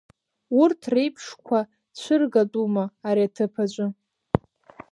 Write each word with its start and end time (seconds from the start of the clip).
Урҭ 0.61 0.81
реиԥшқуа 0.93 1.59
цәыргатәума, 1.99 2.83
ари 3.07 3.23
аҭыԥ 3.27 3.53
аҿы. 3.63 3.87